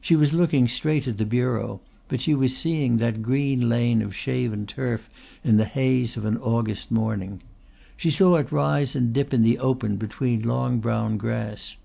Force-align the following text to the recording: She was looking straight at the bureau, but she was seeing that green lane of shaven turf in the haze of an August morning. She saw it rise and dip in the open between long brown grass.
She 0.00 0.16
was 0.16 0.32
looking 0.32 0.68
straight 0.68 1.06
at 1.06 1.18
the 1.18 1.26
bureau, 1.26 1.82
but 2.08 2.22
she 2.22 2.32
was 2.34 2.56
seeing 2.56 2.96
that 2.96 3.20
green 3.22 3.68
lane 3.68 4.00
of 4.00 4.16
shaven 4.16 4.64
turf 4.64 5.10
in 5.44 5.58
the 5.58 5.66
haze 5.66 6.16
of 6.16 6.24
an 6.24 6.38
August 6.38 6.90
morning. 6.90 7.42
She 7.94 8.10
saw 8.10 8.36
it 8.36 8.50
rise 8.50 8.96
and 8.96 9.12
dip 9.12 9.34
in 9.34 9.42
the 9.42 9.58
open 9.58 9.96
between 9.96 10.40
long 10.48 10.78
brown 10.78 11.18
grass. 11.18 11.76